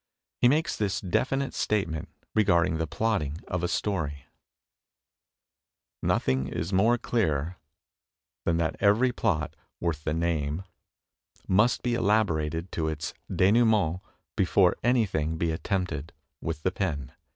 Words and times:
He 0.39 0.49
makes 0.49 0.75
this 0.75 0.99
definite 0.99 1.53
state 1.53 1.87
ment 1.87 2.09
regarding 2.33 2.79
the 2.79 2.87
plotting 2.87 3.37
of 3.47 3.61
a 3.61 3.67
story: 3.67 4.25
"Nothing 6.01 6.47
is 6.47 6.73
more 6.73 6.97
clear 6.97 7.57
than 8.43 8.57
that 8.57 8.75
every 8.79 9.11
plot, 9.11 9.55
worth 9.79 10.03
the 10.03 10.15
name, 10.15 10.63
must 11.47 11.83
be 11.83 11.93
elaborated 11.93 12.71
to 12.71 12.87
its 12.87 13.13
denouement 13.29 14.01
before 14.35 14.75
anything 14.83 15.37
be 15.37 15.51
attempted 15.51 16.13
with 16.41 16.63
the 16.63 16.71
pen. 16.71 17.11